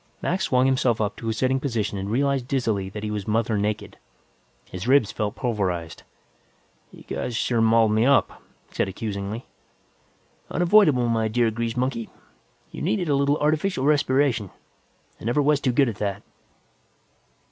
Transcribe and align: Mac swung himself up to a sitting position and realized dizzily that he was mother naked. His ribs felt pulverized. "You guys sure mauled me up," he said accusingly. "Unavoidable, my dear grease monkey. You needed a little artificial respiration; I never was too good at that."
Mac 0.23 0.41
swung 0.41 0.65
himself 0.65 0.99
up 0.99 1.15
to 1.17 1.29
a 1.29 1.33
sitting 1.33 1.59
position 1.59 1.95
and 1.99 2.09
realized 2.09 2.47
dizzily 2.47 2.89
that 2.89 3.03
he 3.03 3.11
was 3.11 3.27
mother 3.27 3.55
naked. 3.55 3.97
His 4.71 4.87
ribs 4.87 5.11
felt 5.11 5.35
pulverized. 5.35 6.01
"You 6.91 7.03
guys 7.03 7.35
sure 7.37 7.61
mauled 7.61 7.91
me 7.91 8.03
up," 8.07 8.41
he 8.69 8.73
said 8.73 8.87
accusingly. 8.87 9.45
"Unavoidable, 10.49 11.07
my 11.07 11.27
dear 11.27 11.51
grease 11.51 11.77
monkey. 11.77 12.09
You 12.71 12.81
needed 12.81 13.09
a 13.09 13.15
little 13.15 13.37
artificial 13.37 13.85
respiration; 13.85 14.49
I 15.21 15.25
never 15.25 15.39
was 15.39 15.61
too 15.61 15.71
good 15.71 15.87
at 15.89 15.97
that." 15.97 16.23